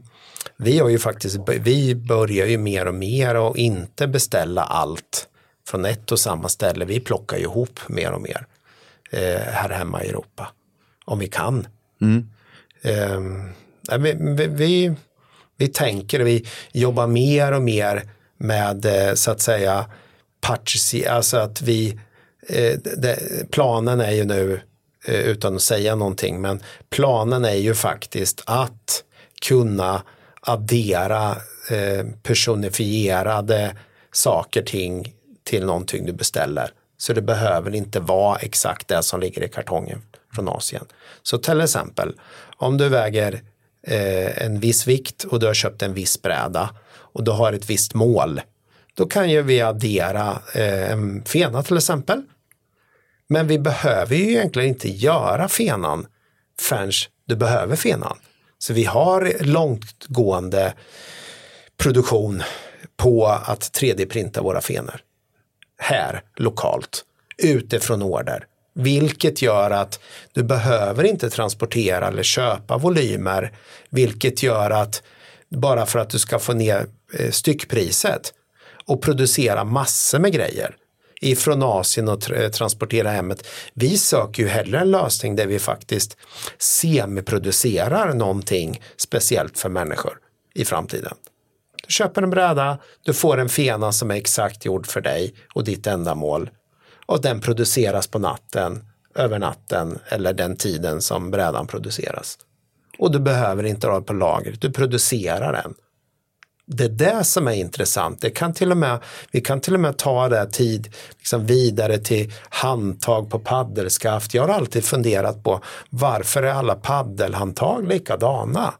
[0.56, 5.28] vi har ju faktiskt, vi börjar ju mer och mer och inte beställa allt
[5.66, 6.84] från ett och samma ställe.
[6.84, 8.46] Vi plockar ju ihop mer och mer
[9.10, 10.52] eh, här hemma i Europa.
[11.04, 11.66] Om vi kan.
[12.00, 12.30] Mm.
[12.82, 14.94] Eh, vi, vi,
[15.60, 18.02] vi tänker, vi jobbar mer och mer
[18.38, 19.86] med eh, så att säga
[21.08, 22.00] alltså att vi,
[22.48, 22.78] eh,
[23.50, 24.60] planen är ju nu,
[25.06, 29.04] eh, utan att säga någonting, men planen är ju faktiskt att
[29.42, 30.02] kunna
[30.40, 31.36] addera
[32.22, 33.76] personifierade
[34.12, 36.70] saker, ting till någonting du beställer.
[36.98, 40.02] Så det behöver inte vara exakt det som ligger i kartongen
[40.34, 40.84] från Asien.
[41.22, 42.14] Så till exempel
[42.56, 43.42] om du väger
[43.86, 47.70] eh, en viss vikt och du har köpt en viss bräda och du har ett
[47.70, 48.40] visst mål.
[48.94, 52.22] Då kan ju vi addera eh, en fena till exempel.
[53.28, 56.06] Men vi behöver ju egentligen inte göra fenan
[56.60, 56.92] förrän
[57.26, 58.18] du behöver fenan.
[58.58, 60.74] Så vi har långtgående
[61.76, 62.42] produktion
[62.96, 65.00] på att 3D-printa våra fenor.
[65.78, 67.04] Här lokalt
[67.42, 68.46] utifrån order.
[68.74, 70.00] Vilket gör att
[70.32, 73.52] du behöver inte transportera eller köpa volymer.
[73.90, 75.02] Vilket gör att
[75.48, 76.86] bara för att du ska få ner
[77.18, 78.32] eh, styckpriset
[78.86, 80.76] och producera massor med grejer
[81.20, 83.46] ifrån Asien och eh, transportera hemmet.
[83.74, 86.16] Vi söker ju hellre en lösning där vi faktiskt
[86.58, 90.18] semiproducerar någonting speciellt för människor
[90.54, 91.14] i framtiden.
[91.86, 95.64] Du köper en bräda, du får en fena som är exakt gjord för dig och
[95.64, 96.50] ditt ändamål
[97.10, 102.38] och den produceras på natten, över natten eller den tiden som brädan produceras.
[102.98, 105.74] Och du behöver inte ha det på lager, du producerar den.
[106.66, 108.20] Det är det som är intressant.
[108.20, 108.98] Det kan till och med,
[109.30, 114.34] vi kan till och med ta det tid liksom vidare till handtag på paddelskaft.
[114.34, 118.74] Jag har alltid funderat på varför är alla paddelhandtag likadana?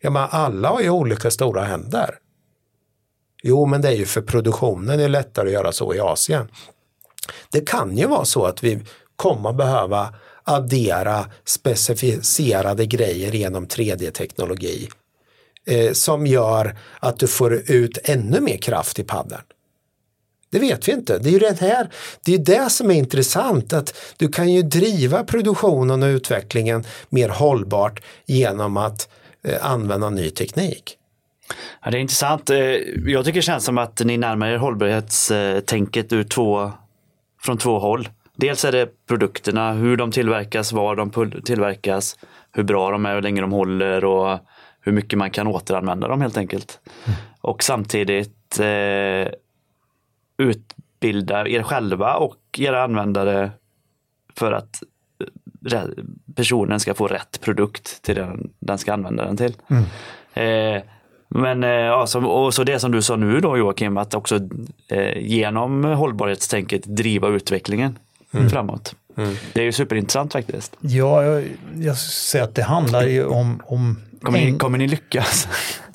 [0.00, 2.10] Ja, men alla har ju olika stora händer.
[3.42, 6.48] Jo, men det är ju för produktionen det är lättare att göra så i Asien.
[7.50, 8.78] Det kan ju vara så att vi
[9.16, 14.88] kommer behöva addera specificerade grejer genom 3D-teknologi
[15.66, 19.42] eh, som gör att du får ut ännu mer kraft i paddeln.
[20.50, 21.18] Det vet vi inte.
[21.18, 21.90] Det är ju det här,
[22.24, 27.28] det är det som är intressant att du kan ju driva produktionen och utvecklingen mer
[27.28, 29.08] hållbart genom att
[29.44, 30.96] eh, använda ny teknik.
[31.84, 32.50] Ja, det är intressant.
[32.50, 32.58] Eh,
[33.06, 36.72] jag tycker det känns som att ni närmar er hållbarhetstänket ur två
[37.46, 38.08] från två håll.
[38.34, 41.10] Dels är det produkterna, hur de tillverkas, var de
[41.42, 42.18] tillverkas,
[42.52, 44.38] hur bra de är, hur länge de håller och
[44.80, 46.80] hur mycket man kan återanvända dem helt enkelt.
[47.40, 49.32] Och samtidigt eh,
[50.36, 53.50] utbilda er själva och era användare
[54.34, 54.82] för att
[55.72, 55.82] eh,
[56.34, 59.56] personen ska få rätt produkt till den den ska använda den till.
[60.34, 60.82] Eh,
[61.28, 64.40] men eh, ja, som, och så det som du sa nu då Joakim, att också
[64.88, 67.98] eh, genom hållbarhetstänket driva utvecklingen
[68.50, 68.94] framåt.
[69.52, 70.76] Det är ju superintressant faktiskt.
[70.80, 75.48] Ja, jag, jag säger att det handlar ju om, om Kommer, ni, kommer ni lyckas?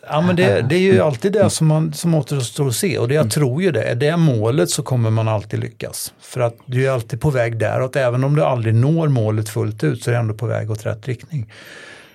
[0.09, 3.07] Ja, men det, det är ju alltid det som, man, som återstår att se och
[3.07, 6.13] det jag tror ju det, är det målet så kommer man alltid lyckas.
[6.21, 9.83] För att du är alltid på väg däråt, även om du aldrig når målet fullt
[9.83, 11.51] ut så är du ändå på väg åt rätt riktning.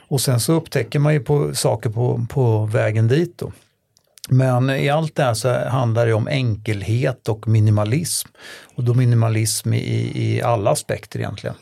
[0.09, 3.53] Och sen så upptäcker man ju på, saker på, på vägen dit då.
[4.29, 8.29] Men i allt det här så handlar det om enkelhet och minimalism.
[8.75, 11.57] Och då minimalism i, i alla aspekter egentligen.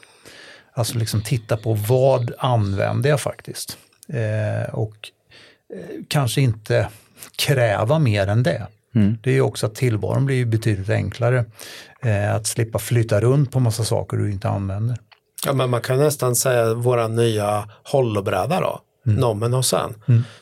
[0.72, 3.78] Alltså liksom titta på vad använder jag faktiskt?
[4.08, 4.96] Eh, och
[5.74, 6.88] eh, kanske inte
[7.36, 8.66] kräva mer än det.
[9.22, 11.44] Det är ju också att tillvaron blir betydligt enklare.
[12.02, 14.96] Eh, att slippa flytta runt på massa saker du inte använder.
[15.44, 19.94] Ja, men man kan nästan säga våra nya hollobräda då, Nommen och sen,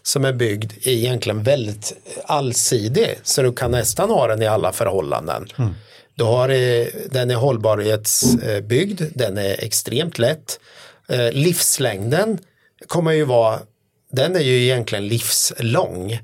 [0.02, 1.92] som är byggd egentligen väldigt
[2.24, 5.46] allsidig, så du kan nästan ha den i alla förhållanden.
[6.14, 6.48] Du har,
[7.08, 10.60] den är hållbarhetsbyggd, den är extremt lätt.
[11.08, 12.38] Eh, Livslängden
[12.86, 13.58] kommer ju vara,
[14.12, 16.18] den är ju egentligen livslång.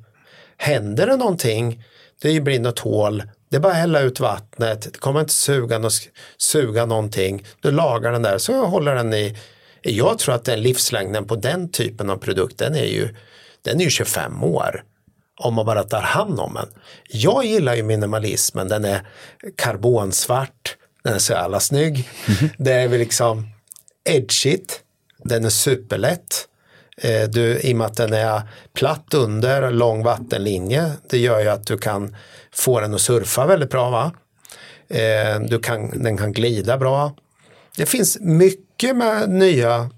[0.56, 1.84] Händer det någonting,
[2.22, 5.78] det blir något hål, det är bara att hälla ut vattnet, det kommer inte suga,
[5.78, 5.88] no
[6.38, 7.46] suga någonting.
[7.60, 9.36] Du lagar den där så håller den i,
[9.82, 13.14] jag tror att den livslängden på den typen av produkt den är ju,
[13.62, 14.84] den är ju 25 år.
[15.40, 16.68] Om man bara tar hand om den.
[17.08, 19.08] Jag gillar ju minimalismen, den är
[19.56, 22.08] karbonsvart, den är så jävla snygg.
[22.58, 23.48] Det är väl liksom
[24.04, 24.80] edgigt,
[25.24, 26.48] den är superlätt.
[27.00, 28.42] Eh, du, I och med att den är
[28.74, 32.16] platt under, lång vattenlinje, det gör ju att du kan
[32.52, 33.90] få den att surfa väldigt bra.
[33.90, 34.12] Va?
[34.88, 37.12] Eh, du kan, den kan glida bra.
[37.76, 39.90] Det finns mycket med nya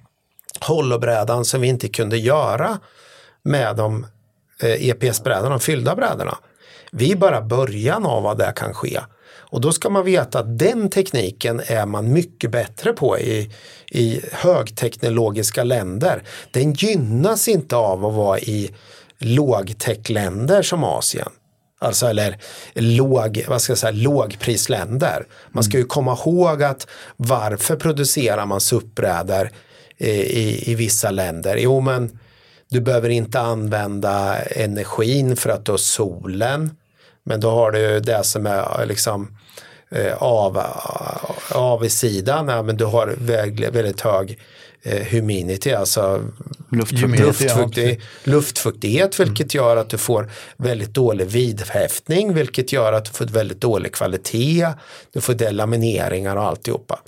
[0.60, 2.78] hollobrädan som vi inte kunde göra
[3.42, 4.06] med de
[4.62, 6.38] eh, EPS-brädorna, de fyllda brädorna.
[6.92, 9.00] Vi är bara början av vad det kan ske.
[9.50, 13.50] Och då ska man veta att den tekniken är man mycket bättre på i,
[13.90, 16.22] i högteknologiska länder.
[16.50, 18.70] Den gynnas inte av att vara i
[19.18, 21.28] lågtechländer som Asien.
[21.82, 22.38] Alltså eller
[22.74, 25.26] låg, vad ska jag säga, lågprisländer.
[25.52, 26.86] Man ska ju komma ihåg att
[27.16, 29.50] varför producerar man SUP-brädor
[29.98, 31.56] i, i, i vissa länder?
[31.56, 32.18] Jo men
[32.68, 36.70] du behöver inte använda energin för att du har solen.
[37.24, 39.36] Men då har du det som är liksom
[39.90, 40.62] eh, av,
[41.54, 44.38] av i sidan, ja, men du har väldigt, väldigt hög
[44.82, 46.22] eh, humidity, alltså
[46.72, 53.10] Luftfuktighet, luftfuktig, luftfuktighet vilket gör att du får väldigt dålig vidhäftning vilket gör att du
[53.10, 54.68] får väldigt dålig kvalitet,
[55.12, 57.00] du får delamineringar och alltihopa.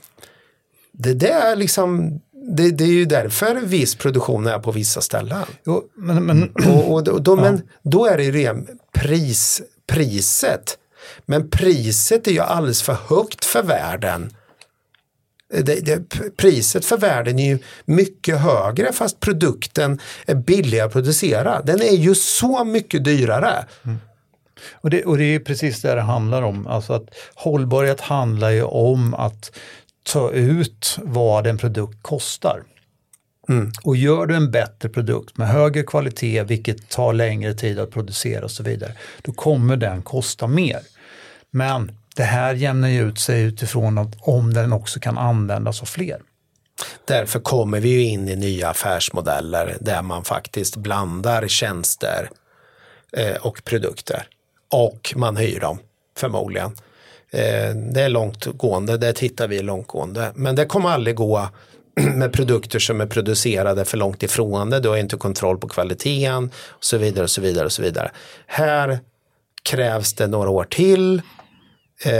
[0.92, 2.20] Det där är liksom,
[2.56, 5.38] det, det är ju därför viss produktion är på vissa ställen.
[5.66, 8.56] Jo, men, men, Och, och, och då, men då är det ju det
[8.92, 10.78] pris, priset.
[11.26, 14.30] Men priset är ju alldeles för högt för världen.
[15.54, 16.02] Eh, det, det,
[16.36, 21.62] priset för världen är ju mycket högre fast produkten är billigare att producera.
[21.62, 23.64] Den är ju så mycket dyrare.
[23.84, 23.98] Mm.
[24.72, 26.66] Och det, och det är precis det det handlar om.
[26.66, 29.52] Alltså att hållbarhet handlar ju om att
[30.02, 32.62] ta ut vad en produkt kostar.
[33.82, 38.44] Och gör du en bättre produkt med högre kvalitet, vilket tar längre tid att producera
[38.44, 40.80] och så vidare, då kommer den kosta mer.
[41.50, 45.86] Men det här jämnar ju ut sig utifrån att om den också kan användas av
[45.86, 46.20] fler.
[47.04, 52.30] Därför kommer vi ju in i nya affärsmodeller där man faktiskt blandar tjänster
[53.16, 54.26] eh, och produkter.
[54.70, 55.78] Och man hyr dem
[56.16, 56.70] förmodligen.
[57.30, 60.32] Eh, det är långtgående, det tittar vi långtgående.
[60.34, 61.48] Men det kommer aldrig gå
[62.14, 64.80] med produkter som är producerade för långt ifrån det.
[64.80, 68.10] Du har inte kontroll på kvaliteten och så vidare och så vidare och så vidare.
[68.46, 68.98] Här
[69.62, 71.22] krävs det några år till.
[72.04, 72.12] Eh,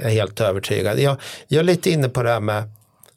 [0.00, 0.98] jag är helt övertygad.
[0.98, 1.16] Jag,
[1.48, 2.70] jag är lite inne på det här med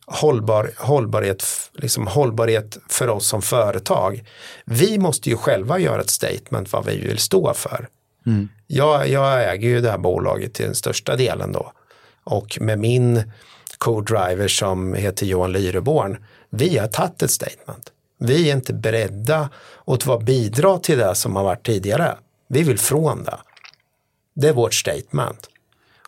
[0.06, 4.24] hållbar, hållbarhet, liksom hållbarhet för oss som företag.
[4.66, 7.88] Vi måste ju själva göra ett statement vad vi vill stå för.
[8.68, 11.72] Jag, jag äger ju det här bolaget till den största delen då.
[12.24, 13.32] Och med min
[13.86, 16.18] co-driver som heter Johan Lyreborn,
[16.50, 17.92] vi har tagit ett statement.
[18.20, 19.50] Vi är inte beredda
[19.86, 22.18] att vara bidra till det som har varit tidigare.
[22.48, 23.38] Vi vill från det.
[24.36, 25.50] Det är vårt statement.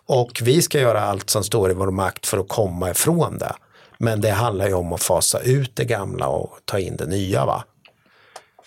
[0.05, 3.53] Och vi ska göra allt som står i vår makt för att komma ifrån det.
[3.99, 7.45] Men det handlar ju om att fasa ut det gamla och ta in det nya.
[7.45, 7.63] va.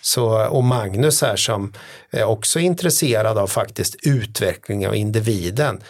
[0.01, 1.73] Så, och Magnus här som
[2.11, 5.81] är också intresserad av faktiskt utveckling av individen.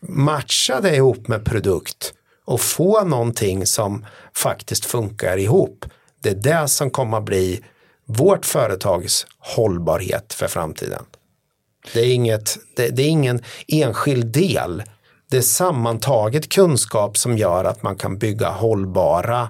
[0.00, 2.14] Matcha det ihop med produkt
[2.44, 5.84] och få någonting som faktiskt funkar ihop.
[6.22, 7.64] Det är det som kommer att bli
[8.06, 11.04] vårt företags hållbarhet för framtiden.
[11.92, 14.82] Det är, inget, det, det är ingen enskild del.
[15.30, 19.48] Det är sammantaget kunskap som gör att man kan bygga hållbara,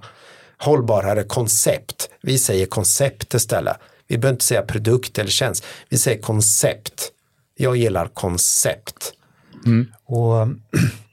[0.58, 2.10] hållbarare koncept.
[2.22, 3.76] Vi säger koncept istället.
[4.06, 5.64] Vi behöver inte säga produkt eller tjänst.
[5.88, 7.12] Vi säger koncept.
[7.56, 9.12] Jag gillar koncept.
[9.66, 9.92] Mm.
[10.04, 10.48] Och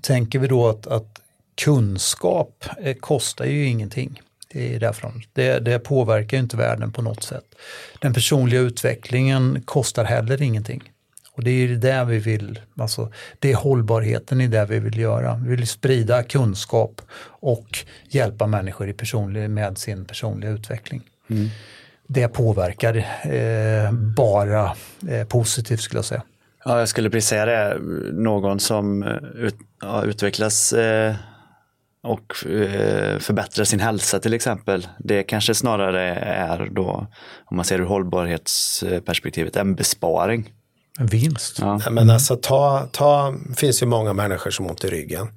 [0.00, 1.20] tänker vi då att, att
[1.54, 4.20] kunskap eh, kostar ju ingenting.
[4.52, 5.22] Det, är därifrån.
[5.32, 7.44] Det, det påverkar inte världen på något sätt.
[8.00, 10.92] Den personliga utvecklingen kostar heller ingenting.
[11.32, 15.42] Och det är det vi vill, alltså, det är hållbarheten i det vi vill göra.
[15.46, 17.78] Vi vill sprida kunskap och
[18.08, 21.02] hjälpa människor i personlig, med sin personliga utveckling.
[21.30, 21.48] Mm.
[22.06, 24.76] Det påverkar eh, bara
[25.08, 26.22] eh, positivt skulle jag säga.
[26.64, 27.78] Ja, jag skulle precis säga det.
[28.12, 31.14] Någon som eh, ut, ja, utvecklas eh,
[32.02, 34.88] och eh, förbättra sin hälsa till exempel.
[34.98, 37.06] Det kanske snarare är då,
[37.44, 40.52] om man ser ur hållbarhetsperspektivet, en besparing.
[40.98, 41.58] En vinst.
[41.58, 41.80] Ja.
[41.90, 45.28] Men alltså ta, ta, finns ju många människor som har ont i ryggen.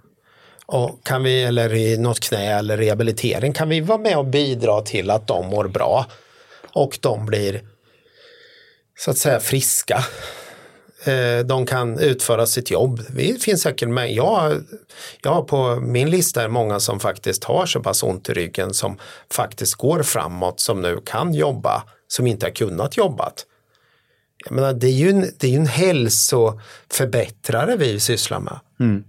[0.65, 4.81] Och kan vi, eller i något knä eller rehabilitering, kan vi vara med och bidra
[4.81, 6.05] till att de mår bra
[6.73, 7.61] och de blir
[8.99, 10.03] så att säga friska
[11.45, 13.01] de kan utföra sitt jobb.
[13.09, 14.11] Det finns säkert med.
[14.11, 14.63] Jag,
[15.21, 18.73] jag har på min lista är många som faktiskt har så pass ont i ryggen
[18.73, 18.97] som
[19.31, 23.45] faktiskt går framåt som nu kan jobba som inte har kunnat jobbat.
[24.45, 28.59] Jag menar, det är ju en, det är en hälsoförbättrare vi sysslar med.
[28.79, 29.03] Mm.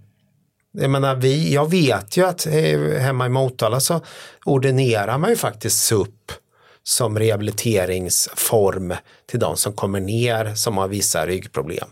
[0.71, 4.01] Jag, menar, vi, jag vet ju att eh, hemma i Motala så
[4.45, 6.31] ordinerar man ju faktiskt SUP
[6.83, 8.93] som rehabiliteringsform
[9.25, 11.87] till de som kommer ner som har vissa ryggproblem.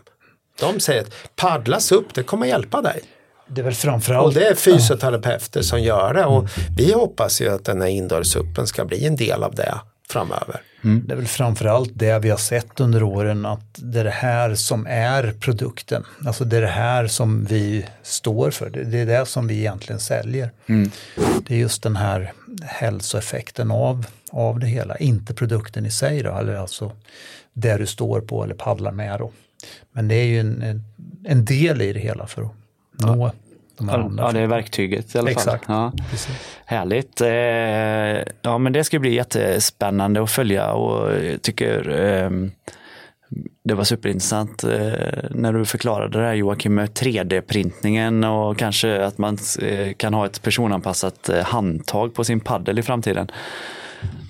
[0.60, 3.02] De säger att paddlas upp, det kommer hjälpa dig.
[3.48, 4.26] Det är väl framförallt.
[4.26, 8.66] Och det är fysioterapeuter som gör det och vi hoppas ju att den här indoorsuppen
[8.66, 9.74] ska bli en del av det
[10.08, 10.60] framöver.
[10.84, 11.02] Mm.
[11.06, 14.54] Det är väl framförallt det vi har sett under åren att det är det här
[14.54, 16.04] som är produkten.
[16.26, 18.70] Alltså det är det här som vi står för.
[18.70, 20.50] Det är det som vi egentligen säljer.
[20.66, 20.90] Mm.
[21.46, 26.36] Det är just den här hälsoeffekten av, av det hela, inte produkten i sig då,
[26.36, 26.92] eller alltså
[27.52, 29.30] det du står på eller paddlar med då.
[29.92, 30.84] Men det är ju en,
[31.24, 32.52] en del i det hela för att
[32.98, 33.32] nå ja
[33.78, 34.24] de här andra.
[34.24, 35.66] Ja, det är verktyget i alla Exakt.
[35.66, 35.74] fall.
[35.76, 35.92] Ja.
[36.64, 37.20] Härligt.
[37.20, 42.50] Eh, ja, men det ska bli jättespännande att följa och jag tycker ehm,
[43.64, 44.70] det var superintressant eh,
[45.30, 50.26] när du förklarade det här Joakim med 3D-printningen och kanske att man eh, kan ha
[50.26, 53.30] ett personanpassat handtag på sin paddel i framtiden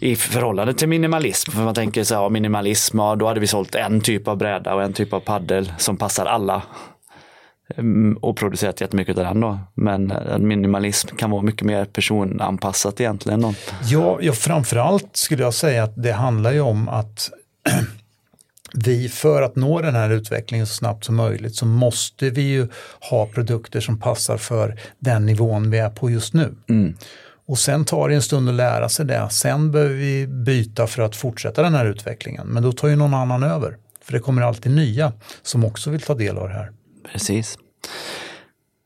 [0.00, 1.50] i förhållande till minimalism.
[1.50, 4.74] För man tänker så här, minimalism, ja, då hade vi sålt en typ av bräda
[4.74, 6.62] och en typ av paddel som passar alla.
[7.76, 9.58] Mm, och producerat jättemycket av den då.
[9.74, 13.40] Men minimalism kan vara mycket mer personanpassat egentligen.
[13.40, 13.54] Då.
[13.84, 17.30] Ja, ja, framförallt skulle jag säga att det handlar ju om att
[18.74, 22.68] vi för att nå den här utvecklingen så snabbt som möjligt så måste vi ju
[23.10, 26.54] ha produkter som passar för den nivån vi är på just nu.
[26.68, 26.94] Mm.
[27.46, 29.28] Och sen tar det en stund att lära sig det.
[29.30, 32.46] Sen behöver vi byta för att fortsätta den här utvecklingen.
[32.46, 33.76] Men då tar ju någon annan över.
[34.04, 35.12] För det kommer alltid nya
[35.42, 36.72] som också vill ta del av det här.
[37.12, 37.58] Precis.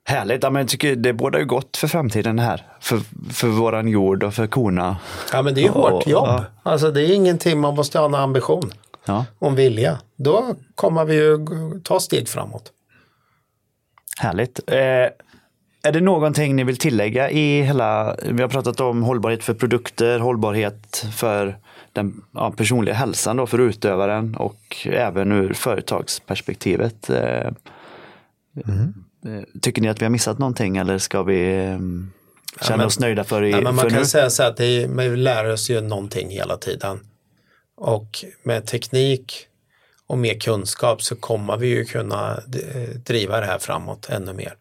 [0.09, 2.66] Härligt, ja, men jag tycker det bådar ju gott för framtiden här.
[2.80, 3.01] För,
[3.32, 4.97] för våran jord och för korna.
[5.32, 6.26] Ja men det är hårt jobb.
[6.26, 6.44] Ja.
[6.62, 8.72] Alltså det är ingenting man måste ha en ambition.
[9.05, 9.24] Ja.
[9.38, 9.99] Om vilja.
[10.16, 11.47] Då kommer vi ju
[11.82, 12.72] ta steg framåt.
[14.18, 14.61] Härligt.
[14.66, 14.76] Eh,
[15.82, 20.18] är det någonting ni vill tillägga i hela, vi har pratat om hållbarhet för produkter,
[20.18, 21.57] hållbarhet för
[21.92, 27.11] den ja, personliga hälsan då för utövaren och även ur företagsperspektivet.
[27.11, 27.51] Eh,
[28.57, 28.94] Mm.
[29.62, 32.12] Tycker ni att vi har missat någonting eller ska vi ehm,
[32.61, 34.07] känna ja, men, oss nöjda för, i, ja, men Man kan nu?
[34.07, 37.00] säga så att det man lär oss ju någonting hela tiden.
[37.76, 39.46] Och med teknik
[40.07, 42.40] och mer kunskap så kommer vi ju kunna
[43.04, 44.54] driva det här framåt ännu mer.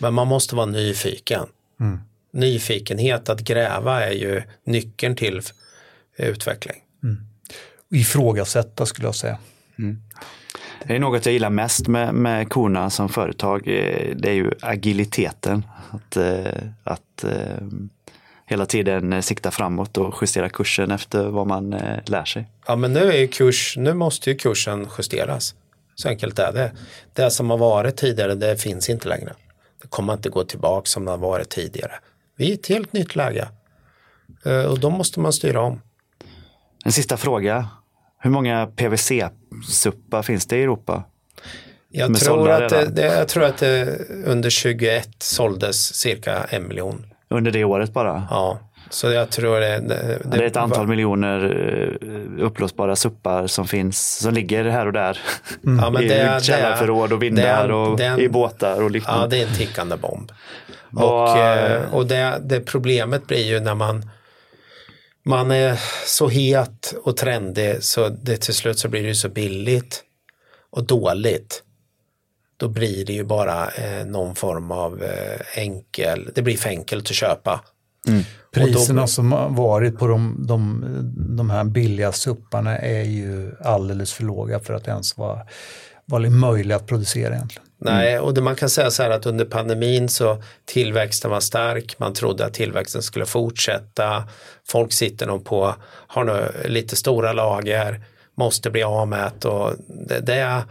[0.00, 1.46] Men man måste vara nyfiken.
[1.80, 1.98] Mm.
[2.32, 5.42] Nyfikenhet att gräva är ju nyckeln till
[6.16, 6.76] utveckling.
[7.02, 7.16] Mm.
[7.90, 9.38] Ifrågasätta skulle jag säga.
[9.78, 10.02] Mm.
[10.86, 13.68] Det är något jag gillar mest med, med Kona som företag.
[13.68, 15.66] Eh, det är ju agiliteten.
[15.90, 17.66] Att, eh, att eh,
[18.46, 21.70] hela tiden sikta framåt och justera kursen efter vad man
[22.06, 22.48] lär sig.
[22.66, 25.54] Ja men nu, är kurs, nu måste ju kursen justeras.
[25.94, 26.72] Så enkelt är det.
[27.12, 29.32] Det som har varit tidigare det finns inte längre.
[29.82, 31.92] Det kommer inte gå tillbaka som det har varit tidigare.
[32.36, 33.48] Vi är i ett helt nytt läge.
[34.68, 35.80] Och då måste man styra om.
[36.84, 37.68] En sista fråga.
[38.24, 41.02] Hur många PVC-suppar finns det i Europa?
[41.90, 47.06] Jag tror, att det, det, jag tror att det under 21 såldes cirka en miljon.
[47.30, 48.26] Under det året bara?
[48.30, 48.58] Ja,
[48.90, 51.44] så jag tror det, det, Det är ett antal miljoner
[52.38, 55.18] eh, upplåsbara suppar som finns, som ligger här och där.
[55.62, 59.22] Ja, men I det- källarförråd och vindar det- och det- i båtar och liknande.
[59.22, 60.32] Ja, det är en tickande bomb.
[60.96, 64.10] Och, eh, och det, det problemet blir ju när man
[65.24, 69.28] man är så het och trendig så det till slut så blir det ju så
[69.28, 70.02] billigt
[70.70, 71.62] och dåligt.
[72.56, 77.10] Då blir det ju bara eh, någon form av eh, enkel, det blir för enkelt
[77.10, 77.60] att köpa.
[78.06, 80.84] Då- Priserna som har varit på de, de,
[81.36, 85.40] de här billiga supparna är ju alldeles för låga för att ens vara,
[86.06, 87.68] vara möjliga att producera egentligen.
[87.78, 91.98] Nej, och det, man kan säga så här att under pandemin så tillväxten var stark,
[91.98, 94.28] man trodde att tillväxten skulle fortsätta.
[94.68, 99.72] Folk sitter nog på, har nu lite stora lager, måste bli av med det och
[100.08, 100.64] det, det,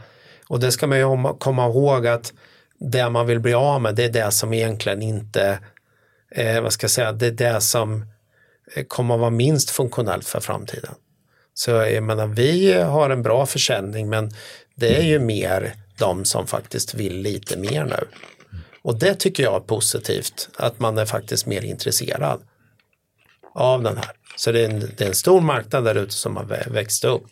[0.48, 2.34] och det ska man ju om- komma ihåg att
[2.80, 5.60] det man vill bli av med det är det som egentligen inte,
[6.36, 8.06] eh, vad ska jag säga, det är det som
[8.76, 10.94] eh, kommer att vara minst funktionellt för framtiden.
[11.54, 14.32] Så jag menar, vi har en bra försäljning men
[14.76, 18.08] det är ju mer de som faktiskt vill lite mer nu.
[18.82, 22.42] Och det tycker jag är positivt, att man är faktiskt mer intresserad
[23.54, 24.12] av den här.
[24.38, 27.04] Så det är en, det är en stor marknad där ute som har vä- växt
[27.04, 27.30] upp.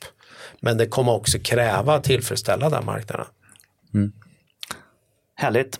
[0.59, 3.25] Men det kommer också kräva att tillfredsställa den marknaden.
[5.35, 5.79] Härligt.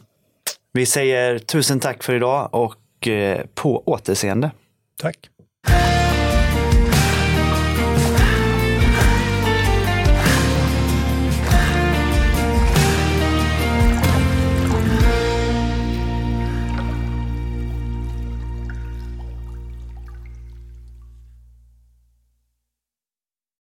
[0.74, 4.52] Vi säger tusen tack för idag och eh, på återseende.
[4.98, 5.18] Tack.